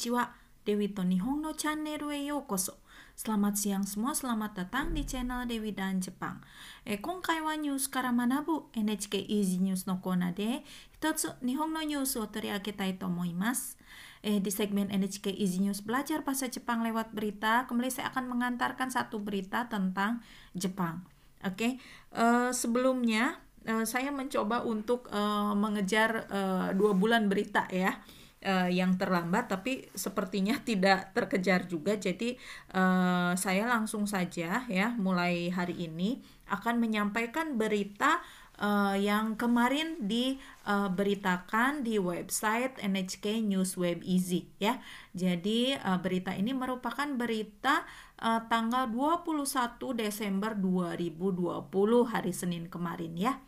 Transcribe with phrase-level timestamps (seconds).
[0.00, 0.28] konnichiwa.
[0.66, 2.82] Dewi to Nihon no channel e yokoso.
[3.14, 6.42] Selamat siang semua, selamat datang di channel Dewi dan Jepang.
[6.84, 13.78] Eh, 今回はニュースから学ぶ NHK Easy News のコーナーで一つ日本のニュースを取り上げたいと思います。
[14.24, 19.22] Eh, di segmen NHK Easy News belajar bahasa Jepang lewat berita, kembali saya akan mengantarkan satu
[19.22, 20.18] berita tentang
[20.58, 21.06] Jepang.
[21.46, 21.78] Oke,
[22.10, 28.02] eh, sebelumnya eh, saya mencoba untuk eh, mengejar eh, dua bulan berita ya
[28.45, 32.35] uh, yang terlambat tapi sepertinya tidak terkejar juga jadi
[32.73, 38.19] uh, saya langsung saja ya mulai hari ini akan menyampaikan berita
[38.61, 44.77] uh, yang kemarin diberitakan di website NHK News Web Easy ya.
[45.17, 47.83] Jadi uh, berita ini merupakan berita
[48.21, 51.71] uh, tanggal 21 Desember 2020
[52.05, 53.41] hari Senin kemarin ya.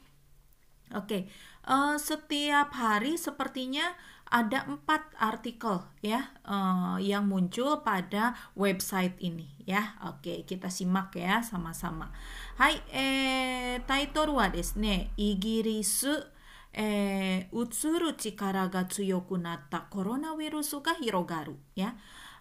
[0.93, 1.25] Oke,
[1.65, 3.97] uh, setiap hari sepertinya
[4.32, 9.96] ada empat artikel ya uh, yang muncul pada website ini ya.
[10.04, 12.12] Oke, kita simak ya sama-sama.
[12.60, 16.26] Hai, eh, タイトルはですね、イギリス、
[16.72, 21.94] えー、うつる力が強くなったコロナウイルスが広がるya.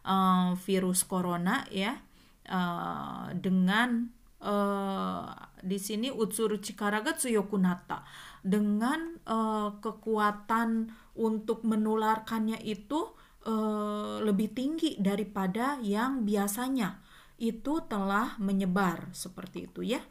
[0.08, 2.00] Uh, virus corona ya
[2.47, 4.08] uh, dengan
[4.39, 8.03] uh, di sini utsuru chikaraga tsuyoku natta
[8.43, 13.15] dengan uh, kekuatan untuk menularkannya itu
[13.47, 16.98] uh, lebih tinggi daripada yang biasanya
[17.39, 20.03] itu telah menyebar seperti itu ya.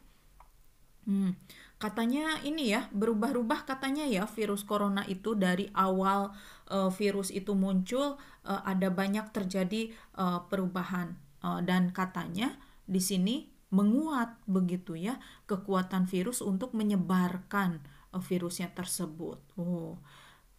[1.07, 1.33] Hmm,
[1.81, 6.29] katanya ini ya berubah-ubah katanya ya virus corona itu dari awal
[6.69, 12.53] uh, virus itu muncul uh, ada banyak terjadi uh, perubahan uh, dan katanya
[12.85, 15.17] di sini menguat begitu ya
[15.49, 17.81] kekuatan virus untuk menyebarkan
[18.19, 19.39] virusnya tersebut.
[19.55, 19.95] Oh,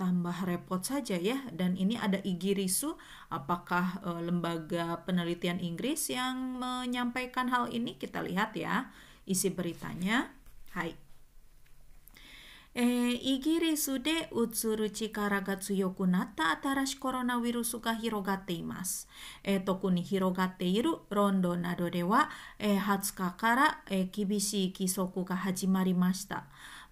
[0.01, 1.45] tambah repot saja ya.
[1.53, 2.97] Dan ini ada Igirisu.
[3.29, 8.01] Apakah eh, lembaga penelitian Inggris yang menyampaikan hal ini?
[8.01, 8.89] Kita lihat ya
[9.29, 10.33] isi beritanya.
[10.73, 10.97] Hai.
[12.73, 19.05] Eh, Igiri sude utsuru chikara ga tsuyoku natta atarashi koronawirusu ga hirogatte imasu.
[19.45, 26.45] Eh, toku ni hirogatte iru rondo nado de wa, eh, 20日から、えー、厳しい規則が始まりました。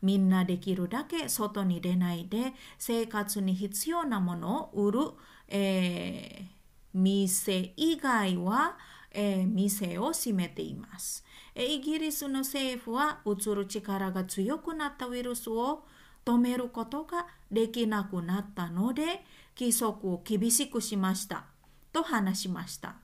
[0.02, 5.00] みんなできるだけ外に出ないで生活に必要なものを売る、
[5.48, 6.46] えー、
[6.94, 8.76] 店以外は、
[9.10, 11.24] えー、店を閉めています。
[11.54, 15.84] イギリスの政府はうつる力が強くなったウイルスを
[16.24, 19.24] 止めることができなくなったので
[19.58, 21.44] 規則を厳しくしました
[21.92, 22.96] と話しました。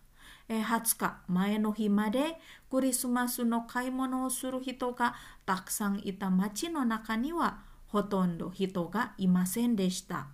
[0.49, 2.39] 20日前の日まで
[2.71, 10.27] クリスマスの買い物をする人がたくさんいた街の中にはほとんど人がいませんでした。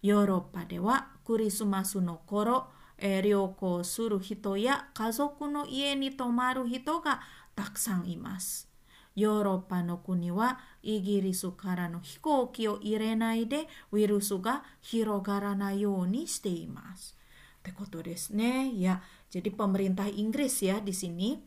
[0.00, 7.20] ヨーロッパではクリスマスの頃えー、旅行する人や家族の家に泊まる人が
[7.54, 8.68] たくさんいます。
[9.14, 17.16] ヨーロッパの国はイギリスからの飛行機を入れないでウイルスが広がらないようにしています。
[17.58, 18.72] ってことですね。
[18.78, 19.00] Ya,
[19.30, 21.42] jadi pemerintah Inggris ya di sini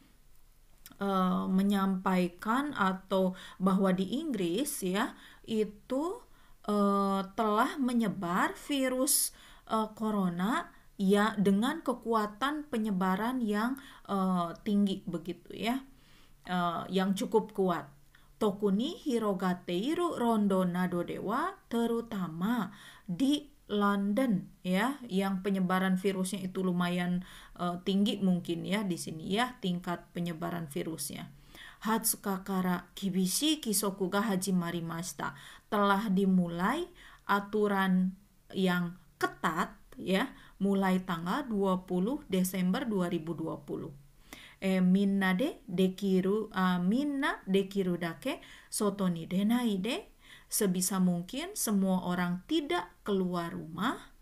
[1.01, 6.21] uh, menyampaikan atau bahwa di Inggris ya itu
[6.69, 9.33] uh, telah menyebar virus
[9.67, 10.69] uh, corona
[11.01, 15.81] ya dengan kekuatan penyebaran yang uh, tinggi begitu ya
[16.45, 17.89] uh, yang cukup kuat.
[18.37, 22.73] Tokuni hirogateiru rondo nado dewa terutama
[23.05, 27.23] di London ya yang penyebaran virusnya itu lumayan
[27.61, 31.29] uh, tinggi mungkin ya di sini ya tingkat penyebaran virusnya.
[31.85, 35.37] Hatsuka kara kibishi kisoku ga hajimarimashita
[35.69, 36.89] telah dimulai
[37.29, 38.17] aturan
[38.53, 43.93] yang ketat ya mulai tanggal 20 Desember 2020.
[44.61, 50.05] Eh, minna de dekiru uh, minna dekiru dake soto ni denai de
[50.45, 54.13] sebisa mungkin semua orang tidak keluar rumah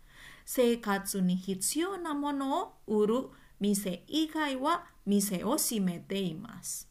[0.50, 3.30] seikatsu ni hitsuyou na mono o uru
[3.62, 6.90] mise igai wa mise o shimete imasu.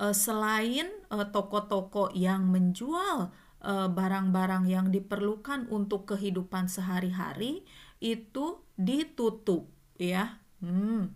[0.00, 0.88] Uh, selain
[1.30, 3.30] toko-toko uh, yang menjual
[3.92, 7.62] barang-barang uh, yang diperlukan untuk kehidupan sehari-hari
[8.00, 9.68] itu ditutup
[10.00, 10.40] ya.
[10.64, 11.12] Hmm,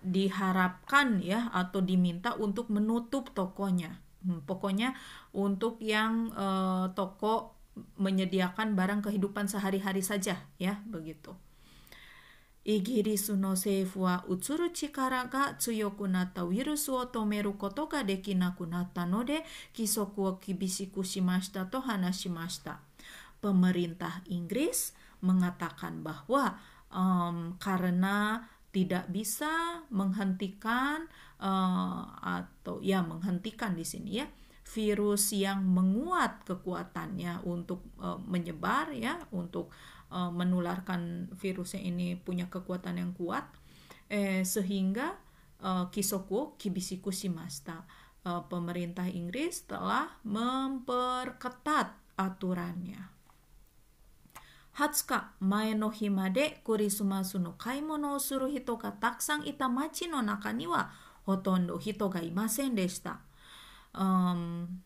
[0.00, 4.00] diharapkan ya atau diminta untuk menutup tokonya.
[4.22, 4.94] Hmm, pokoknya
[5.34, 7.59] untuk yang uh, toko
[7.96, 11.36] menyediakan barang kehidupan sehari-hari saja ya begitu.
[12.60, 18.68] Igiri no seifu wa utsuru chikara ga tsuyoku natta wirusu wo tomeru koto ga dekinaku
[18.68, 19.40] natta no de
[19.72, 22.84] kisoku wo kibishiku shimashita to hanashimashita.
[23.40, 24.92] Pemerintah Inggris
[25.24, 26.60] mengatakan bahwa
[26.92, 31.08] um, karena tidak bisa menghentikan
[31.40, 34.28] uh, atau ya menghentikan di sini ya
[34.70, 39.74] virus yang menguat kekuatannya untuk uh, menyebar ya, untuk
[40.10, 43.46] uh, menularkan virusnya ini punya kekuatan yang kuat
[44.10, 45.14] eh, sehingga
[45.62, 47.86] eh, uh, kisoku Kibisiku Shimasta
[48.26, 53.00] uh, pemerintah Inggris telah memperketat aturannya.
[54.70, 60.54] Hatsuka mae no himade kurisumasu no kaimono suru hito ga taksan ita machi no naka
[60.54, 60.88] ni wa
[61.26, 63.29] hotondo hito ga imasen deshita.
[63.90, 64.82] Um,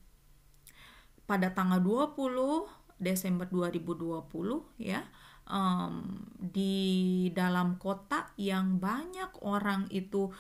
[1.25, 2.69] pada tanggal 20
[3.01, 5.03] Desember 2020 ya
[5.49, 10.33] um, di dalam kota yang banyak orang itu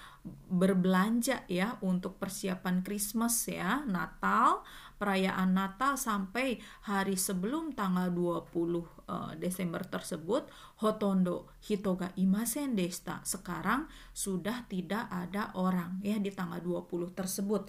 [0.48, 4.64] berbelanja ya untuk persiapan Christmas ya Natal
[4.94, 10.48] perayaan Natal sampai hari sebelum tanggal 20 uh, eh, Desember tersebut
[10.80, 17.68] hotondo hitoga imasen desta sekarang sudah tidak ada orang ya di tanggal 20 tersebut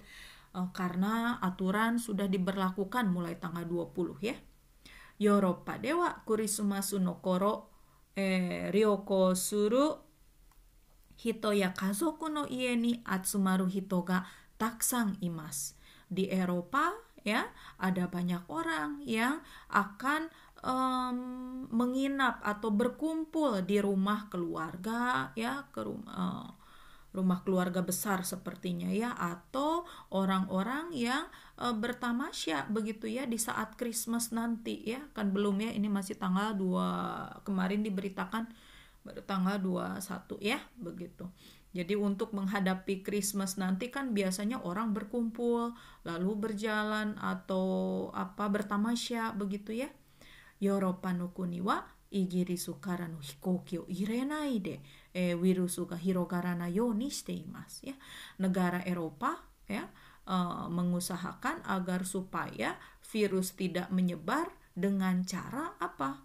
[0.56, 4.36] Eh, karena aturan sudah diberlakukan mulai tanggal 20 ya.
[5.20, 7.72] Europa dewa kurisumasu no koro
[8.16, 9.96] eh, ryoko suru
[11.16, 14.24] hito ya kazoku no ie ni atsumaru hito ga
[14.56, 15.76] taksan imas.
[16.08, 20.32] Di Eropa ya ada banyak orang yang akan
[20.64, 21.18] um,
[21.68, 26.48] menginap atau berkumpul di rumah keluarga ya ke rumah uh,
[27.16, 31.24] rumah keluarga besar sepertinya ya atau orang-orang yang
[31.56, 36.52] e, bertamasya begitu ya di saat Christmas nanti ya kan belum ya ini masih tanggal
[36.52, 38.52] 2 kemarin diberitakan
[39.06, 41.30] baru tanggal 21 ya begitu.
[41.76, 45.76] Jadi untuk menghadapi Christmas nanti kan biasanya orang berkumpul,
[46.08, 49.92] lalu berjalan atau apa bertamasya begitu ya.
[50.56, 54.80] Yoropa no kuni wa igiri sukara hikokyo irenai de
[55.15, 57.85] の飛行機を入れないで、えー、ウイルスが広がらないようにしています。
[57.85, 57.93] Ya.
[58.39, 59.89] Negara Eropa ya
[60.27, 62.77] uh, mengusahakan agar supaya
[63.11, 66.23] virus tidak menyebar dengan cara apa?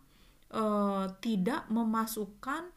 [0.50, 2.70] Uh, tidak memasukkan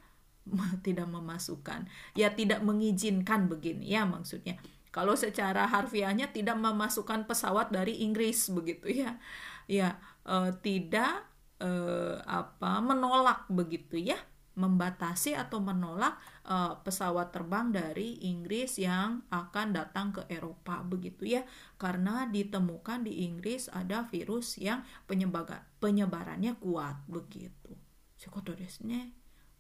[0.86, 1.86] tidak memasukkan
[2.18, 4.58] ya tidak mengizinkan begini ya maksudnya
[4.90, 9.22] kalau secara harfiahnya tidak memasukkan pesawat dari Inggris begitu ya
[9.70, 11.30] ya uh, tidak
[11.62, 14.18] eh, apa menolak begitu ya
[14.55, 16.15] membatasi atau menolak
[16.47, 21.43] uh, pesawat terbang dari Inggris yang akan datang ke Eropa begitu ya
[21.75, 27.75] karena ditemukan di Inggris ada virus yang penyebar penyebarannya kuat begitu.
[28.15, 29.15] Sekoto desne.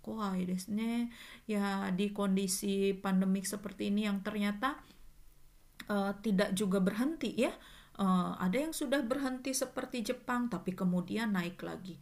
[0.04, 0.44] Kowai.
[1.48, 4.78] Ya di kondisi pandemik seperti ini yang ternyata
[5.88, 7.52] uh, tidak juga berhenti ya
[7.94, 11.94] Uh, ada yang sudah berhenti seperti Jepang tapi kemudian naik lagi.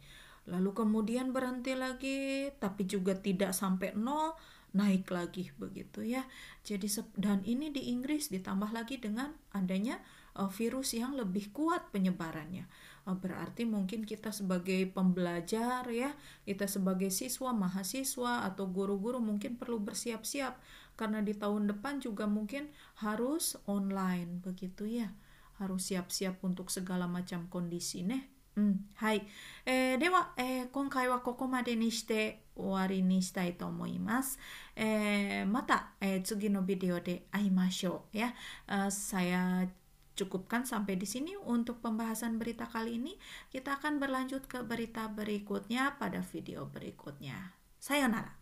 [0.49, 4.35] Lalu kemudian berhenti lagi tapi juga tidak sampai nol
[4.73, 6.25] naik lagi begitu ya.
[6.65, 10.01] Jadi dan ini di Inggris ditambah lagi dengan adanya
[10.33, 12.65] uh, virus yang lebih kuat penyebarannya.
[13.05, 19.77] Uh, berarti mungkin kita sebagai pembelajar ya, kita sebagai siswa, mahasiswa atau guru-guru mungkin perlu
[19.77, 20.57] bersiap-siap
[20.97, 22.69] karena di tahun depan juga mungkin
[23.01, 25.09] harus online begitu ya
[25.61, 28.32] harus siap-siap untuk segala macam kondisi ne.
[28.56, 29.26] うん、はい。
[29.64, 34.38] えー、では、えー、今回はここまでにして終わりにしたいと思います。
[34.74, 38.16] えー、また、えー、次のビデオで会いましょう。
[38.16, 38.34] Ya,
[38.66, 39.70] uh, saya
[40.18, 43.14] cukupkan sampai di sini untuk pembahasan berita kali ini.
[43.54, 47.54] Kita akan berlanjut ke berita berikutnya pada video berikutnya.
[47.78, 48.41] Sayonara.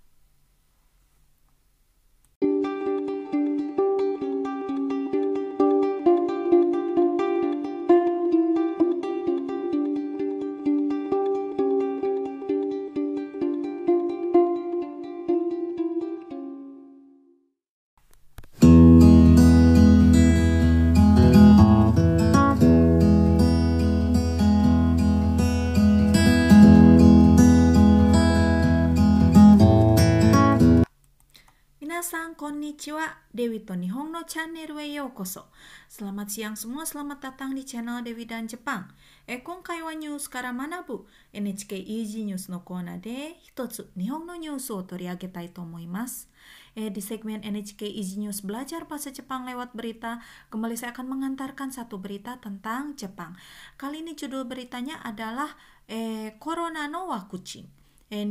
[33.31, 34.75] Dewi Toni Hongno Channel
[35.15, 35.47] koso.
[35.87, 38.91] Selamat siang semua, selamat datang di channel Dewi dan Jepang.
[39.23, 44.83] Ekon Kaiwa News kara manabu NHK Easy News no kona de hitotsu Nihongno news o
[44.83, 46.27] toriagetai tomoimasu.
[46.75, 50.19] Eh, di segmen NHK Easy News Belajar Bahasa Jepang lewat berita,
[50.51, 53.39] kembali saya akan mengantarkan satu berita tentang Jepang.
[53.79, 55.55] Kali ini judul beritanya adalah
[55.87, 57.79] eh, Corona no Wakuchin.
[58.11, 58.27] Eh,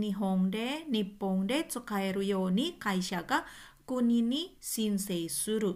[3.25, 3.40] ga,
[3.89, 5.75] 国に申請する。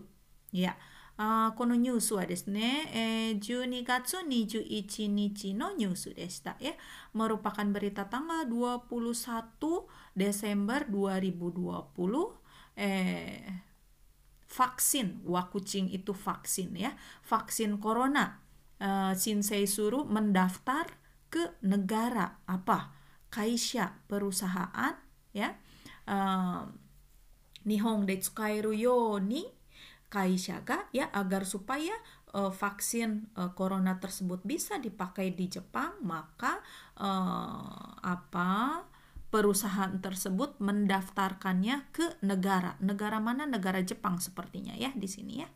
[0.52, 0.76] Ya,
[1.22, 6.72] あこのニュースはですね、えー、12月21日のニュースでしたya.
[7.14, 9.84] Merupakan berita tanggal 21
[10.16, 12.40] Desember 2020
[12.78, 13.70] eh
[14.50, 16.98] vaksin, wakucing itu vaksin ya.
[17.28, 18.42] Vaksin corona.
[18.80, 20.88] Uh, Shinsei suruh mendaftar
[21.30, 22.96] ke negara apa?
[23.30, 24.98] Kaisha perusahaan
[25.36, 25.60] ya.
[26.10, 26.66] Uh,
[27.68, 29.44] Nihong de tsukairu yo ni
[30.10, 31.94] kaisyaga ya agar supaya
[32.34, 36.66] uh, vaksin uh, corona tersebut bisa dipakai di Jepang maka
[36.98, 38.84] uh, apa
[39.30, 45.50] perusahaan tersebut mendaftarkannya ke negara negara mana negara Jepang sepertinya ya di sini ya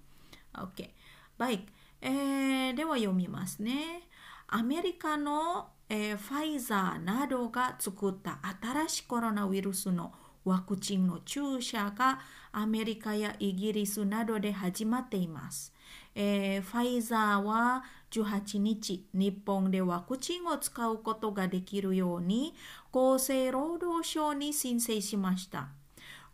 [0.61, 0.89] oke okay.
[1.33, 1.65] baik
[2.05, 4.05] eh dewa yomimasu ne
[4.53, 10.11] Amerika no えー、ファイザーなどが作った新しいコロナウイルスの
[10.48, 12.20] ワクチンの注射が
[12.52, 15.72] アメリカやイギリスなどで始まっています。
[16.14, 22.54] えー、ファイザーは18日、日本でワクチンを使うことができるように
[22.90, 25.68] 厚生労働省に申請しました。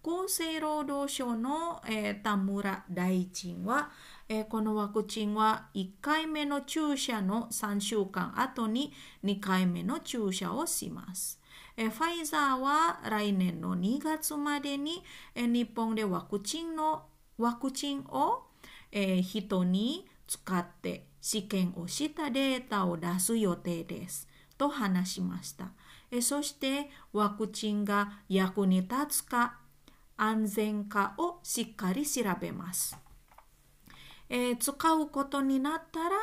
[0.02, 3.90] 厚生労働省の、えー、田村大臣は、
[4.28, 8.92] えー、このワクチンは1回目の注射の3週間後に
[9.24, 11.40] 2回目の注射をします。
[11.76, 15.02] えファイザーは来年の2月までに、
[15.34, 18.44] え日本でワクチンのワクチンを、
[18.92, 24.28] え人に使って試験をしたデータを出す予定です。
[24.56, 25.72] と話しました。
[26.10, 29.58] えそしてワクチンが役に立つか
[30.16, 32.96] 安全かをしっかり調べます。
[34.28, 36.16] えー、使うことになったら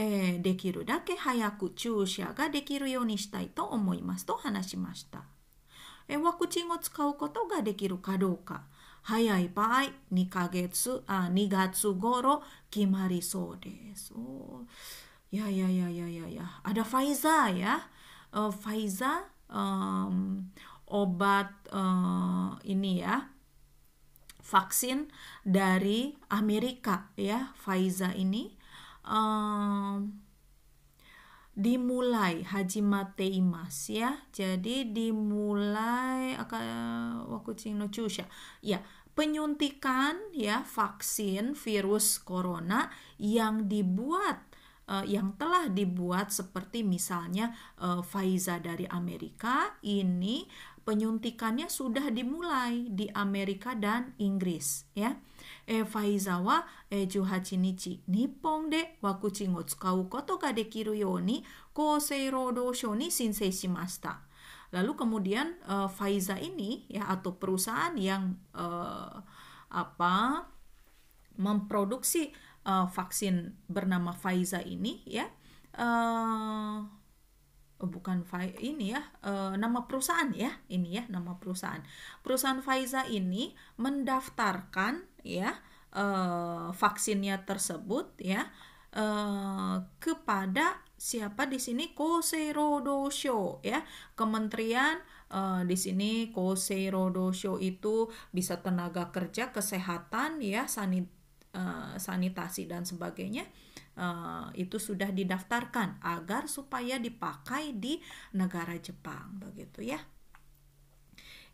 [0.00, 5.24] えー、できるだけ早く注射ができるようにしたいと思いますと話しました。
[6.06, 8.62] えー、ワクチンを使うことができるかどうか、
[9.02, 14.12] 早い場合2ヶ月、あ2月頃決まりそうです。
[15.32, 17.80] いやいやいやいやいやいや、ada Pfizer ya.
[18.32, 20.52] Uh, Pfizer um,
[20.86, 23.26] obat uh, ini ya
[24.44, 25.10] vaksin
[25.44, 28.57] dari Amerika ya Pfizer ini
[31.58, 32.80] dimulai haji
[33.34, 34.22] imas ya.
[34.30, 36.64] Jadi dimulai akan
[37.26, 38.30] waktu no chusha
[38.62, 38.78] ya.
[39.18, 42.86] Penyuntikan ya vaksin virus corona
[43.18, 44.48] yang dibuat
[44.88, 50.48] uh, yang telah dibuat seperti misalnya uh, Pfizer dari Amerika ini
[50.86, 55.12] penyuntikannya sudah dimulai di Amerika dan Inggris ya
[55.68, 61.44] えー、ファイザーは、えー、18日日本でワクチンを使うことができるように
[61.76, 64.20] 厚生労働省に申請しました。
[64.68, 69.16] Lalu kemudian e, uh, Faiza ini ya atau perusahaan yang uh,
[69.72, 70.44] apa
[71.40, 72.36] memproduksi
[72.68, 75.24] uh, vaksin bernama Faiza ini ya
[75.80, 76.84] uh,
[77.80, 78.28] bukan
[78.60, 81.80] ini ya uh, nama perusahaan ya ini ya nama perusahaan
[82.20, 85.58] perusahaan Faiza ini mendaftarkan ya
[85.94, 88.50] uh, vaksinnya tersebut ya
[88.94, 93.86] uh, kepada siapa di sini Koserodosho ya
[94.18, 94.98] Kementerian
[95.30, 101.06] uh, di sini Koserodosho itu bisa tenaga kerja kesehatan ya sanit
[101.54, 103.46] uh, sanitasi dan sebagainya
[103.98, 107.98] uh, itu sudah didaftarkan agar supaya dipakai di
[108.34, 110.00] negara Jepang begitu ya.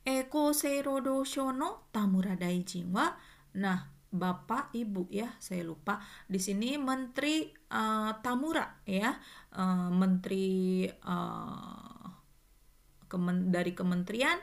[0.04, 3.08] Eko Seirodosho no Tamura Daijin wa
[3.54, 5.98] Nah, Bapak Ibu ya, saya lupa.
[6.30, 9.10] Di sini Menteri uh, Tamura ya,
[9.58, 12.06] uh, Menteri uh,
[13.10, 14.38] kemen dari Kementerian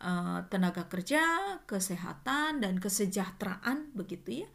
[0.00, 1.20] uh, Tenaga Kerja,
[1.68, 4.48] Kesehatan dan Kesejahteraan begitu ya.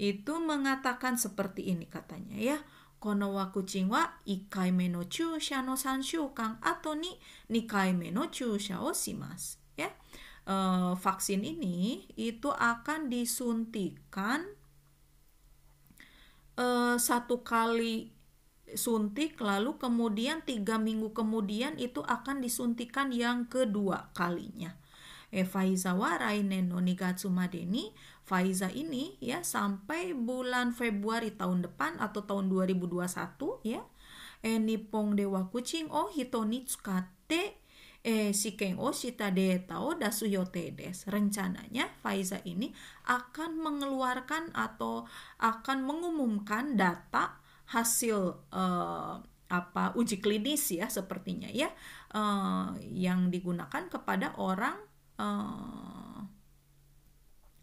[0.00, 2.58] Itu mengatakan seperti ini katanya ya.
[3.00, 7.08] Kono wa kucing wa ikai no chusha no sanshukan atau ni
[7.48, 9.88] nikai no chusha o shimasu ya
[10.46, 14.44] uh, vaksin ini itu akan disuntikan
[16.56, 18.12] uh, satu kali
[18.74, 24.78] suntik lalu kemudian tiga minggu kemudian itu akan disuntikan yang kedua kalinya.
[25.30, 27.94] Eh, Faiza wa rainen no nigatsu madeni
[28.26, 33.06] Faiza ini ya sampai bulan Februari tahun depan atau tahun 2021
[33.62, 33.82] ya.
[34.42, 37.59] Eh, Nippon dewa kucing oh hitoni tsukate
[38.04, 41.04] eh, Shiken o shita data o dasu yote des.
[41.06, 42.72] Rencananya Faiza ini
[43.08, 45.04] akan mengeluarkan atau
[45.40, 47.36] akan mengumumkan data
[47.70, 49.14] hasil eh,
[49.50, 51.74] apa uji klinis ya sepertinya ya
[52.14, 54.78] eh, yang digunakan kepada orang
[55.18, 56.20] eh,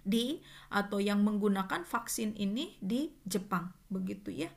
[0.08, 0.40] di
[0.72, 4.48] atau yang menggunakan vaksin ini di Jepang begitu ya.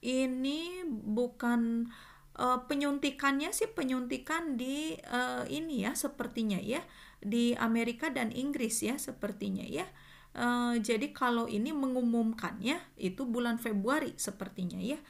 [0.00, 1.90] Ini bukan
[2.38, 6.84] uh, penyuntikannya sih penyuntikan di uh, ini ya sepertinya ya
[7.20, 9.88] di Amerika dan Inggris ya sepertinya ya.
[10.30, 15.00] Uh, jadi kalau ini mengumumkan ya itu bulan Februari sepertinya ya.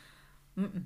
[0.57, 0.85] Mm -mm.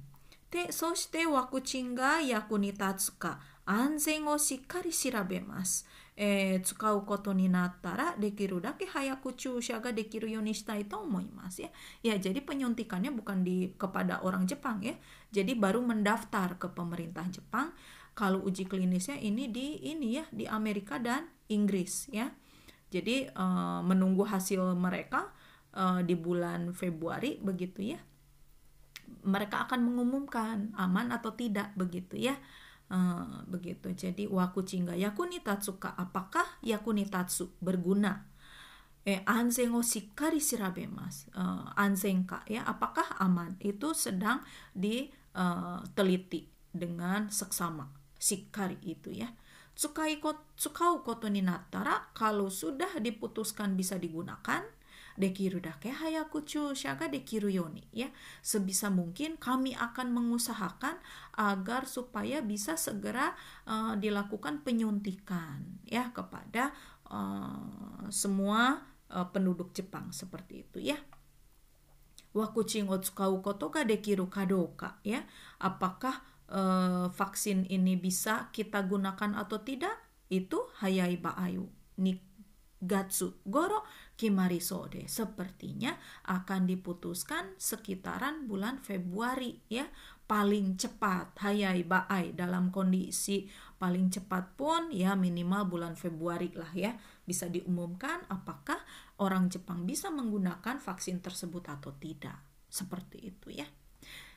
[0.50, 3.53] Te soshite wakuchinga yakunitatsuka.
[3.65, 5.85] ワクチンが役に立つか安全をしっかり調べます。
[6.21, 11.71] えー、使うことになったらできるだけ早く注射ができるようにしたいと思いますya.
[12.03, 14.99] Ya, jadi penyuntikannya bukan di kepada orang Jepang ya.
[15.31, 17.71] Jadi baru mendaftar ke pemerintah Jepang.
[18.19, 22.35] Kalau uji klinisnya ini di ini ya di Amerika dan Inggris ya.
[22.91, 25.31] Jadi uh, menunggu hasil mereka
[25.71, 27.99] uh, di bulan Februari begitu ya.
[29.23, 32.35] Mereka akan mengumumkan aman atau tidak begitu ya.
[32.84, 33.90] Uh, begitu.
[33.96, 35.96] Jadi wakuchi ga yakunitatsu ka?
[35.96, 38.28] Apakah yakunitatsu berguna?
[39.04, 41.28] Eh, anzen o shikkari shirabemas.
[41.36, 43.56] Uh, anzen ka ya, apakah aman?
[43.60, 44.40] Itu sedang
[44.76, 47.88] diteliti uh, dengan seksama.
[48.20, 49.28] Shikkari itu ya.
[49.74, 50.22] Tsukai
[50.54, 54.62] tsukau koto ni nattara kalau sudah diputuskan bisa digunakan
[55.14, 58.10] dekiru dake hayaku chusha ga dekiru yoni ya.
[58.42, 60.98] Sebisa mungkin kami akan mengusahakan
[61.38, 63.34] agar supaya bisa segera
[63.66, 66.74] uh, dilakukan penyuntikan ya kepada
[67.10, 70.98] uh, semua uh, penduduk Jepang seperti itu ya.
[72.34, 75.22] Wakucing o tsukau koto ga dekiru kadoka ya.
[75.62, 79.94] Apakah uh, vaksin ini bisa kita gunakan atau tidak?
[80.26, 82.18] Itu hayai baayu ni
[82.84, 85.98] gatsu goro Kimarisode sepertinya
[86.30, 89.90] akan diputuskan sekitaran bulan Februari ya.
[90.24, 91.34] Paling cepat.
[91.42, 96.94] Hayai baai dalam kondisi paling cepat pun ya minimal bulan Februari lah ya.
[97.26, 98.78] Bisa diumumkan apakah
[99.18, 102.38] orang Jepang bisa menggunakan vaksin tersebut atau tidak.
[102.70, 103.66] Seperti itu ya.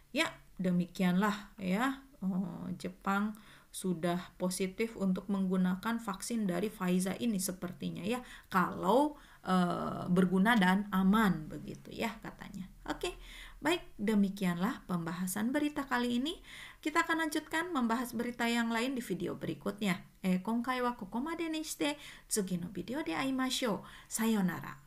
[0.09, 2.01] Ya demikianlah ya.
[2.25, 3.37] Oh, Jepang
[3.69, 8.25] sudah positif untuk menggunakan vaksin dari Pfizer ini sepertinya ya.
[8.49, 12.66] Kalau uh, berguna dan aman begitu ya katanya.
[12.88, 13.14] Oke,
[13.62, 16.42] baik demikianlah pembahasan berita kali ini.
[16.82, 20.02] Kita akan lanjutkan membahas berita yang lain di video berikutnya.
[20.22, 23.80] Eh, 今回はここまでにして次のビデオで会いましょう。
[24.08, 24.85] さようなら。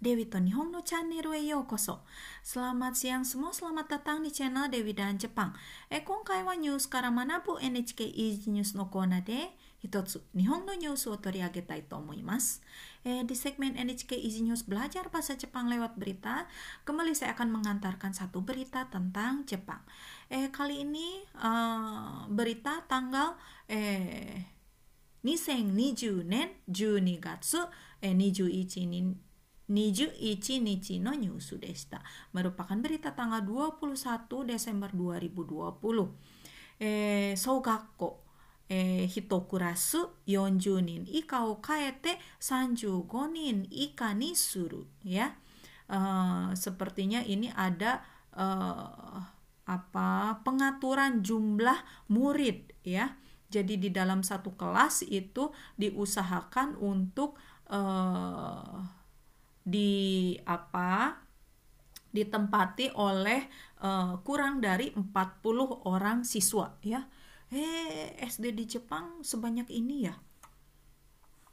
[0.00, 1.52] Dewi to Nihon no Channel e.
[2.40, 5.52] Selamat siang semua, selamat datang di channel Dewi dan Jepang.
[5.92, 9.52] Eh, konkai wa news kara manabu NHK Easy News no kona de,
[9.84, 12.64] hitotsu Nihon no news wo toriagetai to omoimasu.
[13.04, 16.48] Eh, di segmen NHK Easy News belajar bahasa Jepang lewat berita,
[16.88, 19.84] kembali saya akan mengantarkan satu berita tentang Jepang.
[20.32, 23.36] Eh, kali ini uh, berita tanggal
[23.68, 24.60] eh
[25.22, 27.68] 2020年12月、
[28.00, 29.16] えー、21日
[29.70, 32.02] 21日のニュースでした。
[32.34, 36.10] merupakan berita tanggal 21 Desember 2020.
[36.80, 38.20] Eh, 小学校
[38.70, 45.34] えー、1クラス40人以下を変えて35人以下にするや、
[45.88, 46.54] uh, eh, ya.
[46.54, 48.06] eh, sepertinya ini ada
[48.38, 49.18] uh,
[49.66, 53.18] apa pengaturan jumlah murid ya
[53.50, 57.34] jadi di dalam satu kelas itu diusahakan untuk
[57.74, 58.99] uh,
[59.60, 61.20] di apa
[62.10, 63.46] ditempati oleh
[63.86, 67.06] uh, kurang dari 40 orang siswa ya.
[67.50, 70.14] Eh SD di Jepang sebanyak ini ya.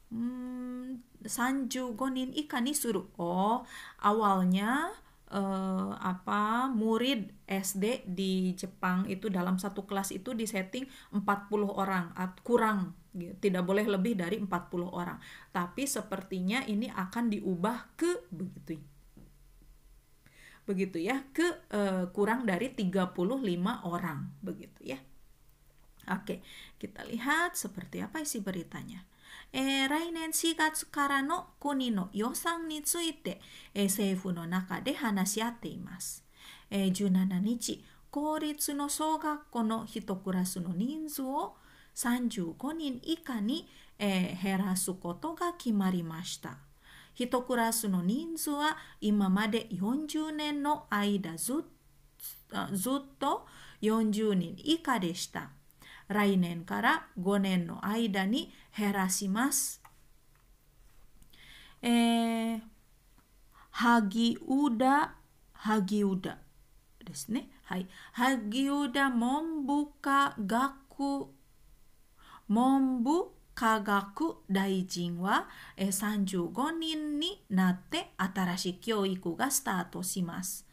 [0.08, 3.12] Hmm, Sanju Gonin Ikani suruh.
[3.20, 3.66] Oh,
[4.02, 4.94] awalnya
[5.32, 11.24] uh, apa murid SD di Jepang itu dalam satu kelas itu disetting 40
[11.68, 12.12] orang
[12.44, 13.35] kurang gitu.
[13.41, 14.49] tidak boleh lebih dari 40
[14.89, 15.19] orang
[15.53, 18.81] tapi sepertinya ini akan diubah ke begitu
[20.63, 23.19] begitu ya ke uh, kurang dari 35
[23.83, 24.99] orang begitu ya
[26.07, 26.39] oke
[26.79, 29.03] kita lihat seperti apa isi beritanya
[29.55, 33.39] えー、来年4月からの国の予算について、
[33.75, 36.25] えー、政府の中で話し合っています。
[36.71, 41.55] えー、17日、公立の小学校の1クラスの人数を
[41.98, 46.60] 35人以下に、えー、減らすことが決まりました。
[47.18, 51.64] 1クラスの人数は今まで40年の間ず
[52.74, 53.48] ずっと
[53.82, 55.50] 40人以下でした。
[56.08, 59.82] 来年から5年の間に減らします。
[61.82, 62.62] えー、
[63.72, 65.16] 萩生田、
[65.54, 66.38] 萩生田
[67.04, 67.50] ですね。
[67.64, 67.88] はい。
[68.14, 71.28] 萩生田文部科学、
[72.48, 80.66] 文部科学大臣は35人になって新しい教育がスタートします。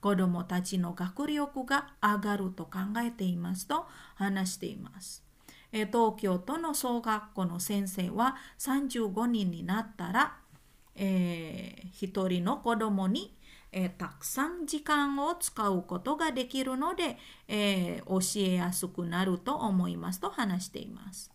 [0.00, 5.24] 子どもたちの学力が上がると考えていますと話しています。
[5.70, 10.36] 東京都の小学校の先生は35人になったら、
[10.96, 13.34] えー、1人の子どもに、
[13.72, 17.16] えー、たくさん時間を使うことができるので、
[17.48, 21.32] えー、教えやすくなると思いますと話しています。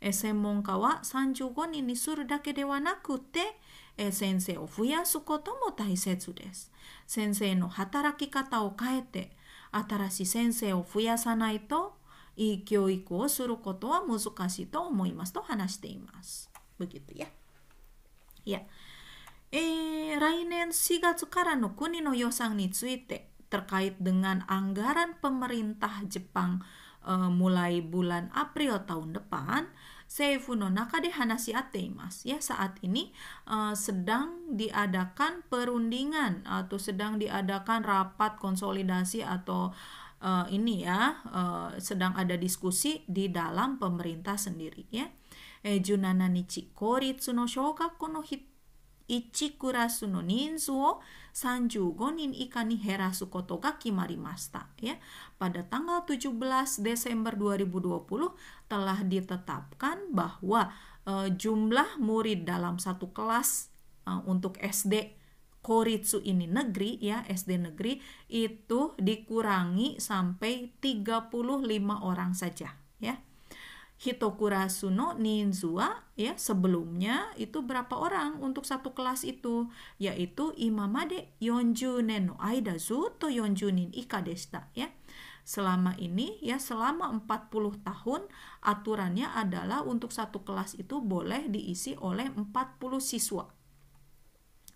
[0.00, 3.40] え専門家は35人にするだけではなくて、
[3.96, 6.70] え先生を増やすことも大切です。
[7.06, 9.32] 先生の働き方を変えて
[9.72, 11.96] 新しい先生を増やさないと
[12.36, 16.48] いい教育をすることは難しいと思いますと話しています。
[16.78, 17.26] Begitu ya.
[18.44, 18.62] Ya.
[19.51, 26.65] Eh, 来年4月からの国の予算について terkait dengan anggaran pemerintah Jepang
[27.05, 29.69] uh, mulai bulan April tahun depan,
[30.09, 32.25] Seifu no naka de hanasi ateimas.
[32.25, 33.13] Ya, saat ini
[33.45, 39.73] uh, sedang diadakan perundingan atau sedang diadakan rapat konsolidasi atau
[40.21, 45.09] uh, ini ya, uh, sedang ada diskusi di dalam pemerintah sendiri ya.
[45.63, 48.43] Eh, Junana nichi koritsu no shogakko no hit
[49.09, 51.01] 1クラスの人数を
[51.33, 54.95] 35人以下に減らすことが決まりました ya.
[55.39, 56.39] Pada tanggal 17
[56.81, 58.33] Desember 2020
[58.69, 60.71] telah ditetapkan bahwa
[61.05, 63.73] uh, jumlah murid dalam satu kelas
[64.07, 65.19] uh, untuk SD
[65.63, 71.31] Koritsu ini negeri ya SD negeri itu dikurangi sampai 35
[72.03, 73.15] orang saja ya
[73.98, 79.66] Hitokura Suno Ninzua ya sebelumnya itu berapa orang untuk satu kelas itu?
[79.98, 84.94] Yaitu imamade yonjunen no aida zu to yonjunin ikadesta ya.
[85.42, 88.22] Selama ini ya selama 40 tahun
[88.62, 92.46] aturannya adalah untuk satu kelas itu boleh diisi oleh 40
[93.02, 93.50] siswa.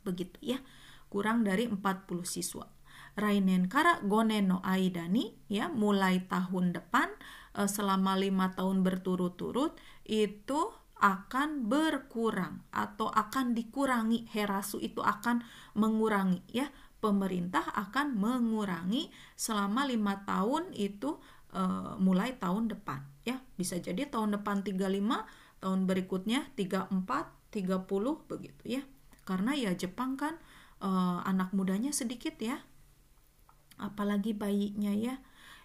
[0.03, 0.59] Begitu ya.
[1.07, 1.79] Kurang dari 40
[2.27, 2.67] siswa.
[3.15, 7.13] Rainen kara gonen no aidani ya mulai tahun depan
[7.57, 9.77] uh, selama lima tahun berturut-turut
[10.09, 10.61] itu
[11.03, 14.31] akan berkurang atau akan dikurangi.
[14.31, 15.43] Herasu itu akan
[15.75, 16.71] mengurangi ya.
[17.03, 21.19] Pemerintah akan mengurangi selama lima tahun itu
[21.51, 23.43] uh, mulai tahun depan ya.
[23.59, 26.95] Bisa jadi tahun depan 35 tahun berikutnya 34
[27.51, 28.83] 30 begitu ya.
[29.27, 30.39] Karena ya Jepang kan
[30.79, 32.63] uh, anak mudanya sedikit ya.
[33.83, 35.19] Apalagi bayinya ya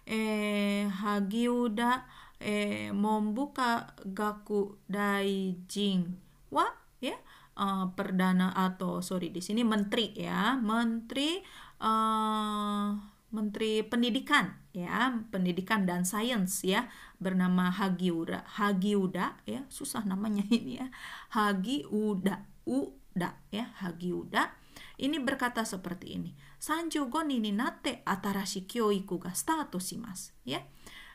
[0.08, 2.08] eh, Hagiuda
[2.40, 6.16] eh, membuka gaku daijin
[6.48, 6.64] wa
[7.04, 7.14] ya?
[7.58, 10.54] Uh, perdana atau sorry di sini menteri ya.
[10.56, 11.42] Menteri
[11.82, 12.94] uh,
[13.34, 15.10] menteri pendidikan ya.
[15.28, 16.86] Pendidikan dan sains ya.
[17.18, 19.66] Bernama Hagiuda Hagiuda ya.
[19.68, 20.88] Susah namanya ini ya.
[21.34, 23.74] Hagiuda Uda ya.
[23.82, 24.54] Hagiuda.
[24.98, 26.30] Ini berkata seperti ini.
[26.58, 30.34] Sanjugo ni nate atarashi kyoiku ga start shimasu.
[30.44, 30.66] Ya.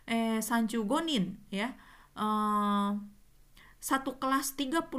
[0.08, 1.76] Eh, sanju gonin ya.
[2.14, 3.00] Uh,
[3.80, 4.92] satu kelas 35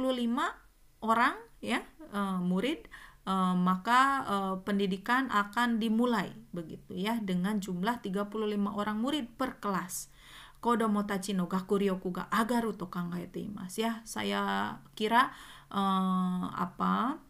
[1.05, 1.81] orang ya
[2.11, 2.89] uh, murid
[3.25, 8.33] uh, maka uh, pendidikan akan dimulai begitu ya dengan jumlah 35
[8.69, 10.09] orang murid per kelas.
[10.57, 14.01] Kodomo tachi no gakuryoku ga agaru to kangaete imasu ya.
[14.09, 15.29] Saya kira
[15.69, 17.21] uh, apa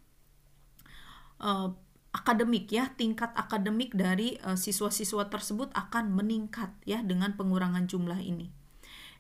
[1.44, 1.76] uh,
[2.16, 8.48] akademik ya tingkat akademik dari eh, siswa-siswa tersebut akan meningkat ya dengan pengurangan jumlah ini.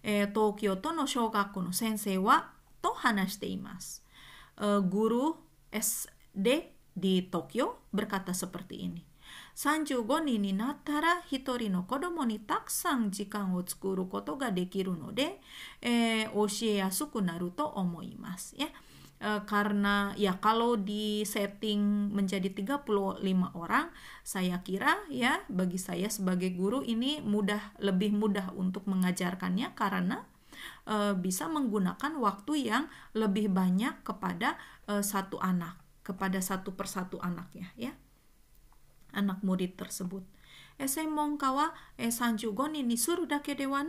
[0.05, 4.05] Eh, Tokyo to no shokaku no sensei wa to hanashite imasu.
[4.55, 5.35] Uh, guru
[5.75, 9.03] SD di Tokyo berkata seperti ini.
[9.51, 14.95] Sanjugo ni ni nattara hitori no kodomo ni taksan jikan o tsukuru koto ga dekiru
[14.95, 15.41] no de,
[15.81, 18.61] eh, oshie yasuku naru to omoimasu.
[18.61, 18.71] Ya.
[19.25, 23.25] Eh, karena ya kalau di setting menjadi 35
[23.57, 23.89] orang
[24.21, 30.29] saya kira ya bagi saya sebagai guru ini mudah lebih mudah untuk mengajarkannya karena
[30.85, 32.85] e, bisa menggunakan waktu yang
[33.17, 37.97] lebih banyak kepada e, satu anak kepada satu persatu anaknya ya
[39.09, 40.21] anak murid tersebut.
[40.77, 43.81] esai mongkawa e juga ni nisuru dake de wa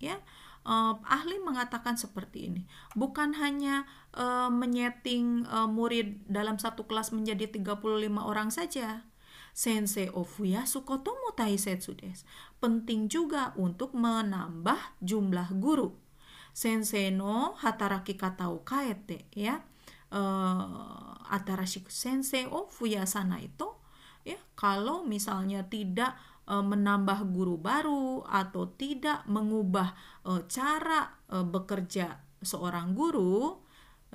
[0.00, 0.16] ya
[0.64, 2.62] uh, ahli mengatakan seperti ini.
[2.96, 3.84] Bukan hanya
[4.16, 7.84] uh, menyeting uh, murid dalam satu kelas menjadi 35
[8.18, 9.06] orang saja.
[9.54, 12.26] Sensei Ofuya Sukotomo Taisetsu des.
[12.58, 15.94] Penting juga untuk menambah jumlah guru.
[16.50, 19.62] Sensei no hataraki kata kaete ya.
[20.14, 22.70] Uh, atarashiku sensei o
[23.02, 23.66] sana itu
[24.22, 29.96] ya kalau misalnya tidak menambah guru baru atau tidak mengubah
[30.28, 33.64] uh, cara uh, bekerja seorang guru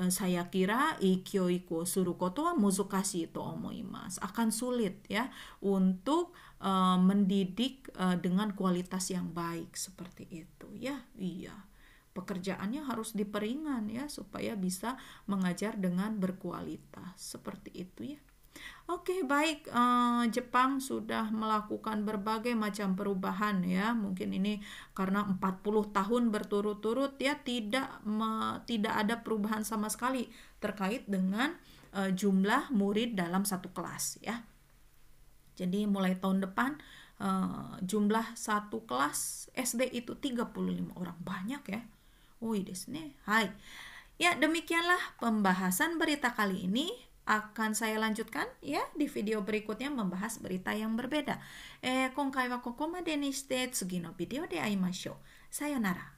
[0.07, 4.23] saya kira ikyo-iko suru koto wa muzukashi to omoimasu.
[4.23, 5.27] Akan sulit ya
[5.59, 6.31] untuk
[6.63, 11.03] uh, mendidik uh, dengan kualitas yang baik seperti itu ya.
[11.19, 11.67] Iya.
[12.15, 14.95] Pekerjaannya harus diperingan ya supaya bisa
[15.27, 18.19] mengajar dengan berkualitas seperti itu ya.
[18.89, 19.69] Oke, baik.
[19.69, 23.93] Uh, Jepang sudah melakukan berbagai macam perubahan ya.
[23.93, 24.65] Mungkin ini
[24.97, 31.53] karena 40 tahun berturut-turut ya tidak me, tidak ada perubahan sama sekali terkait dengan
[31.93, 34.41] uh, jumlah murid dalam satu kelas ya.
[35.53, 36.81] Jadi mulai tahun depan
[37.21, 41.17] uh, jumlah satu kelas SD itu 35 orang.
[41.21, 41.85] Banyak ya.
[42.41, 43.13] Oh, desu ne.
[43.29, 43.53] Hai.
[44.17, 46.89] Ya, demikianlah pembahasan berita kali ini
[47.28, 51.40] akan saya lanjutkan ya di video berikutnya membahas berita yang berbeda.
[51.80, 55.14] Eh, 今回はここまでにして次のビデオで会いましょう。
[55.50, 56.17] さよなら。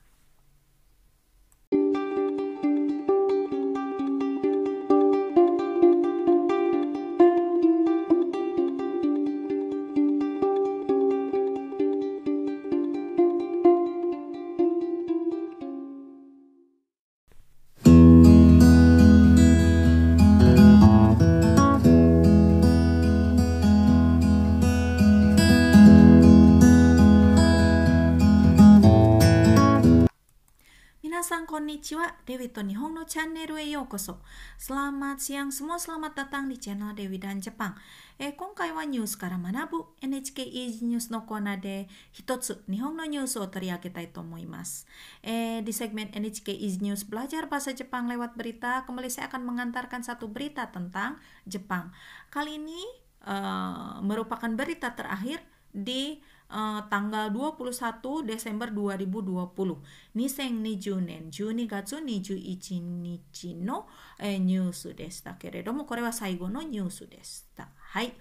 [31.91, 34.23] Konnichiwa, Dewi to Nihon no channel e yokoso.
[34.55, 37.75] Selamat siang semua, selamat datang di channel Dewi dan Jepang.
[38.23, 44.87] Eh, 今回はニュースから学ぶ NHK Easy News のコーナーで一つ日本のニュースを取り上げたいと思います。
[45.25, 50.31] Eh, di segmen NHK Easy News belajar bahasa Jepang lewat berita, kembali saya akan mengantarkan satu
[50.31, 51.19] berita tentang
[51.51, 51.91] Jepang.
[52.31, 52.79] Kali ini
[53.27, 55.43] uh, merupakan berita terakhir
[55.75, 59.77] di uh, tanggal 21 Desember 2020
[60.15, 63.87] 2020年12月21日の、
[64.19, 68.13] えー、ニュースでしたけれどもこれは最後のニュースでしたはい、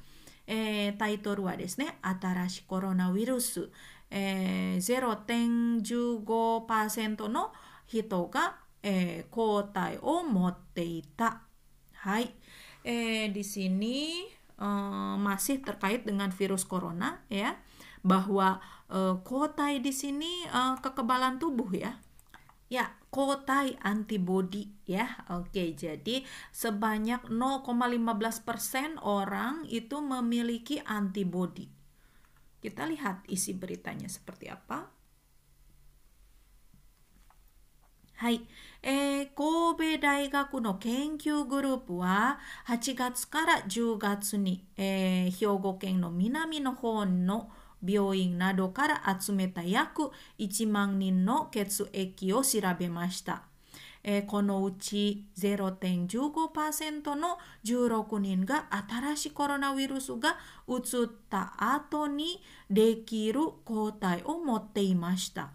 [0.48, 3.70] えー、タイトルはですね新しいコロナウイルス、
[4.10, 5.26] えー、
[5.82, 7.52] 0.15%の
[7.88, 11.42] 人が、えー、抗体を持っていた
[11.94, 12.34] はい、
[12.84, 17.58] えー、di sini uh, masih terkait dengan virus corona ya
[18.06, 21.98] bahwa uh, kotai di sini uh, kekebalan tubuh ya.
[22.66, 25.26] Ya, kotai antibody ya.
[25.30, 31.70] Oke, jadi sebanyak 0,15% orang itu memiliki antibody.
[32.66, 34.90] Kita lihat isi beritanya seperti apa.
[38.16, 38.48] Hai,
[38.82, 47.50] えー、神戸大学の研究グループは8月から10月に、えー、兵庫県の南の方の
[47.85, 53.43] 病院などから集めた約1万人の血液を調べました。
[54.03, 60.39] えー、このうち0.15%の16人が新しいコロナウイルスが
[60.69, 65.51] 移った後にできる抗体を持っていました。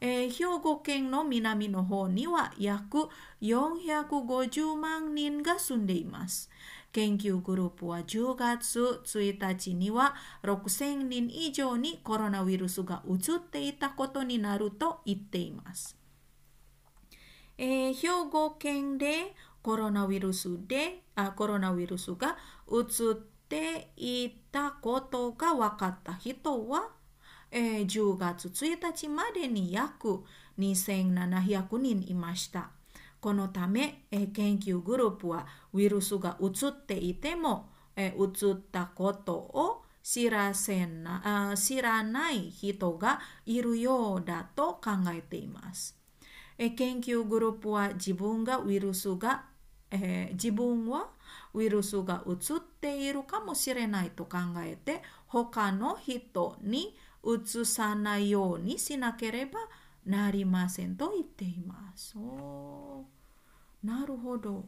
[0.00, 3.08] えー、兵庫県の南の方には約
[3.40, 6.50] 450万人が住んでいます。
[6.94, 15.98] 研究グループは10月1日には6000人以上にコロナウイルスが移っていたことになると言っています。
[17.58, 22.36] えー、兵庫県でコロナウイルスであコロナウイルスが
[22.70, 23.14] 移っ
[23.48, 26.90] ていたことが分かった人は、
[27.50, 30.22] えー、10月1日までに約
[30.60, 32.70] 2700人いました。
[33.24, 45.98] このため、え研究グループはウイルスが移っていても、え移ったことを知らせなあ知らない人がいるようだと考えています。
[46.58, 49.46] え研究グループは自分がウイルスが、
[49.90, 51.08] えー、自分は
[51.54, 59.60] ウイルスが移っているかもしれないと考えて他の人に移さないようにしなければ
[60.05, 62.15] なりませんと言っています。
[63.83, 64.67] Naruhodo.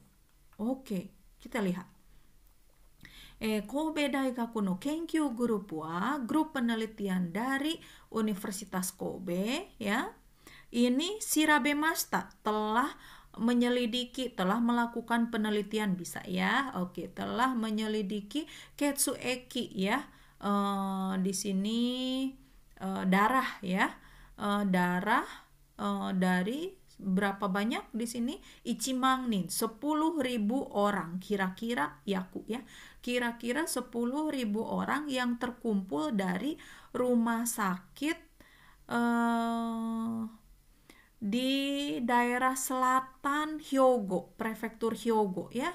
[0.57, 2.01] Oke, kita lihat.
[3.41, 7.81] eh, Kobe Daigaku no Kenkyu Group wa grup penelitian dari
[8.13, 10.13] Universitas Kobe ya
[10.71, 12.93] ini Sirabe Masta telah
[13.41, 18.45] menyelidiki telah melakukan penelitian bisa ya oke telah menyelidiki
[18.77, 20.05] Ketsueki ya
[20.45, 21.81] uh, di sini
[22.77, 23.89] uh, darah ya
[24.40, 25.26] uh, darah
[25.80, 28.34] uh, dari berapa banyak di sini?
[28.64, 29.76] Ichimang nin 10.000
[30.72, 31.20] orang.
[31.20, 32.64] Kira-kira yaku ya.
[33.04, 33.92] Kira-kira 10.000
[34.60, 36.56] orang yang terkumpul dari
[36.96, 38.18] rumah sakit
[38.88, 40.24] uh,
[41.20, 41.52] di
[42.04, 45.72] daerah selatan Hyogo, prefektur Hyogo ya.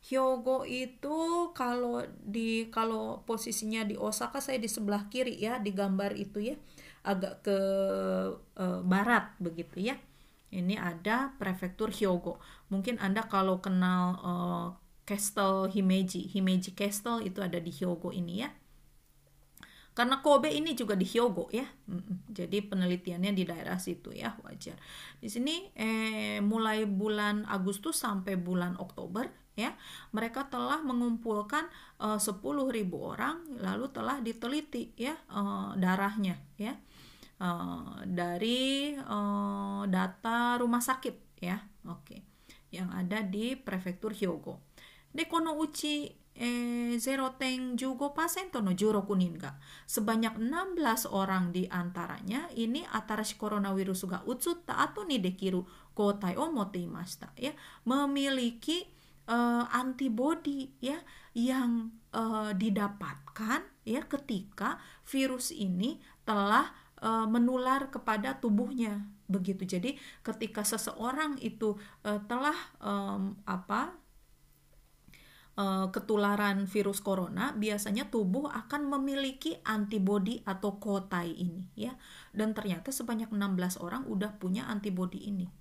[0.00, 6.16] Hyogo itu kalau di kalau posisinya di Osaka saya di sebelah kiri ya di gambar
[6.16, 6.56] itu ya
[7.06, 7.58] agak ke
[8.56, 9.96] e, barat begitu ya.
[10.50, 12.42] Ini ada prefektur Hyogo.
[12.74, 14.32] Mungkin Anda kalau kenal e,
[15.06, 18.50] Castle Himeji, Himeji Castle itu ada di Hyogo ini ya
[19.90, 21.66] karena Kobe ini juga di Hyogo ya
[22.30, 24.78] jadi penelitiannya di daerah situ ya wajar
[25.18, 29.26] di sini eh, mulai bulan Agustus sampai bulan Oktober
[29.60, 29.76] ya.
[30.16, 31.68] Mereka telah mengumpulkan
[32.00, 32.40] eh, 10.000
[32.96, 36.72] orang lalu telah diteliti ya eh, darahnya ya.
[37.40, 41.56] Eh, dari eh, data rumah sakit ya.
[41.88, 42.20] Oke.
[42.70, 44.60] Yang ada di prefektur Hyogo.
[45.10, 49.56] Dekono uchi eh, 0.15% no juroku nin ga.
[49.88, 56.52] Sebanyak 16 orang di antaranya ini atarashi coronavirus ga utsutta atau ni dekiru kotai o
[56.52, 57.56] motte imashita ya.
[57.88, 58.99] Memiliki
[59.30, 60.98] uh, antibody ya
[61.32, 69.94] yang uh, didapatkan ya ketika virus ini telah uh, menular kepada tubuhnya begitu jadi
[70.26, 73.94] ketika seseorang itu uh, telah um, apa
[75.60, 82.00] Eh, ketularan virus corona, biasanya tubuh akan memiliki antibodi atau kotai ini ya.
[82.32, 85.52] Dan ternyata sebanyak 16 orang udah punya antibodi ini.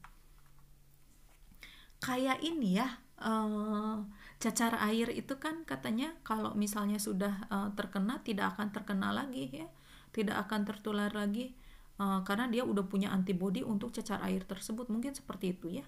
[1.99, 4.03] Kayak ini ya, uh,
[4.39, 9.67] cacar air itu kan katanya kalau misalnya sudah uh, terkena tidak akan terkena lagi ya.
[10.09, 11.53] Tidak akan tertular lagi
[12.01, 14.89] uh, karena dia udah punya antibodi untuk cacar air tersebut.
[14.89, 15.85] Mungkin seperti itu ya.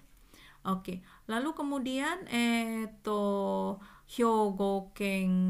[0.62, 4.94] Oke, lalu kemudian eh to Hyogo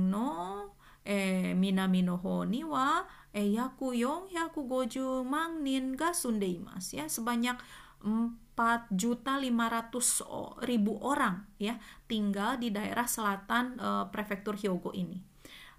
[0.08, 0.72] no
[1.04, 7.58] eh, minami no ho wa eh, yaku 450 man nin ga sunde imasu ya sebanyak
[8.00, 8.41] 4
[8.90, 15.20] juta 500 ribu orang ya tinggal di daerah selatan uh, prefektur Hyogo ini.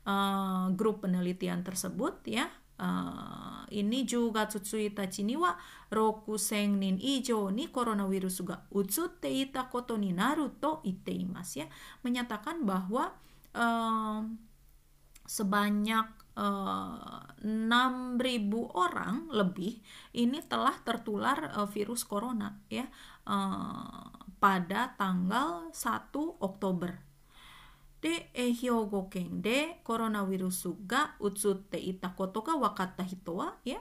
[0.04, 4.91] Uh, grup penelitian tersebut ya uh, ini juga Tsutsui
[5.24, 5.56] ni wa
[5.88, 11.15] roku sen nin ijo ni coronavirus ga utsutte ita koto ni naru to itte
[11.56, 11.67] ya
[12.04, 13.15] menyatakan bahwa
[13.56, 14.28] uh,
[15.24, 19.78] sebanyak Eh, enam ribu orang lebih
[20.17, 22.89] ini telah tertular eh, virus corona ya
[23.30, 24.06] eh,
[24.41, 26.10] pada tanggal 1
[26.41, 26.98] Oktober.
[28.02, 33.78] De ehyogo gokeng de coronavirus ga utsute ita koto ga Wakata hito ya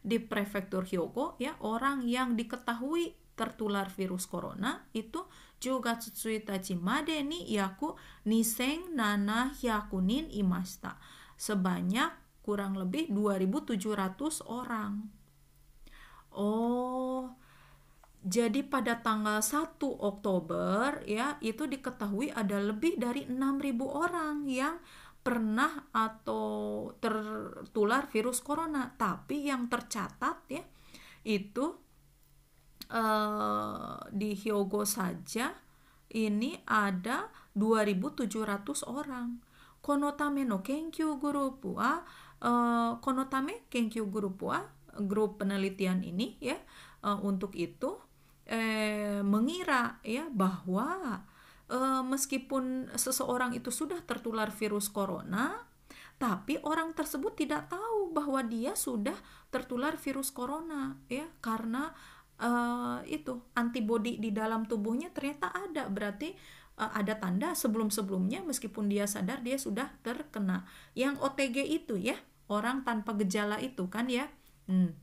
[0.00, 5.26] di prefektur Hyogo ya orang yang diketahui tertular virus corona itu
[5.60, 10.96] juga tsutsuita chimade ni yaku niseng nana hyakunin imasta
[11.36, 15.08] sebanyak kurang lebih 2700 orang
[16.36, 17.32] oh
[18.26, 24.82] jadi pada tanggal 1 Oktober ya itu diketahui ada lebih dari 6.000 orang yang
[25.26, 30.62] pernah atau tertular virus corona, tapi yang tercatat ya
[31.26, 31.74] itu
[32.94, 35.50] uh, di Hyogo saja
[36.14, 37.26] ini ada
[37.58, 39.42] 2.700 orang.
[39.86, 42.02] Konotame no kenkyu group wa
[42.42, 44.66] uh, konotame kenkyu group wa
[45.06, 46.58] grup penelitian ini ya
[47.06, 48.02] uh, untuk itu
[48.46, 51.22] eh, mengira ya bahwa
[51.66, 55.66] eh, meskipun seseorang itu sudah tertular virus corona,
[56.16, 59.18] tapi orang tersebut tidak tahu bahwa dia sudah
[59.50, 61.92] tertular virus corona ya karena
[62.40, 65.92] uh, itu antibodi di dalam tubuhnya ternyata ada.
[65.92, 66.32] Berarti
[66.77, 70.65] uh, ada tanda sebelum-sebelumnya meskipun dia sadar dia sudah terkena
[70.97, 72.17] yang OTG itu ya
[72.51, 74.27] orang tanpa gejala itu kan ya
[74.67, 74.95] hmm.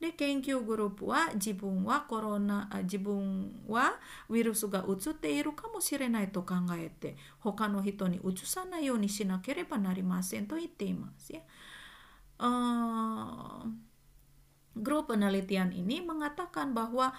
[0.00, 3.94] で研究グループは自分はコロナ自分は
[4.28, 11.40] ウイルスがうつっているかもしれないと考えて他の人にうつさないようにしなければなりませんと言っています ya.
[12.38, 13.66] Uh,
[14.78, 17.12] grup penelitian ini mengatakan bahwa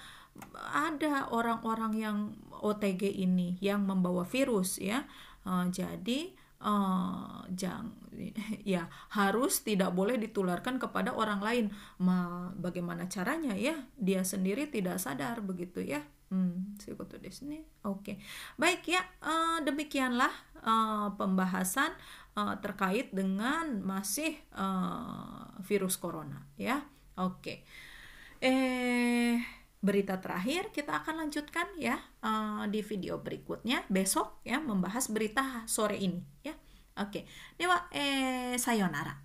[0.74, 2.18] ada orang-orang yang
[2.50, 5.06] OTG ini yang membawa virus ya.
[5.44, 6.32] Uh, jadi
[6.64, 7.92] uh, jang
[8.64, 11.64] ya harus tidak boleh ditularkan kepada orang lain
[12.00, 16.00] ma bagaimana caranya ya dia sendiri tidak sadar begitu ya
[16.32, 16.80] hmm
[17.84, 18.16] oke okay.
[18.56, 20.32] baik ya uh, demikianlah
[20.64, 21.92] uh, pembahasan
[22.38, 26.80] uh, terkait dengan masih uh, virus corona ya
[27.20, 27.58] oke okay.
[28.40, 35.68] eh berita terakhir kita akan lanjutkan ya uh, di video berikutnya besok ya membahas berita
[35.68, 36.56] sore ini ya.
[36.96, 37.20] Oke.
[37.20, 37.22] Okay.
[37.60, 39.20] Dewa eh sayonara.